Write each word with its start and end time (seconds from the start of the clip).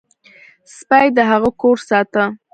سپي 0.75 1.07
د 1.15 1.17
هغه 1.29 1.49
کور 1.61 1.77
ساته. 1.89 2.23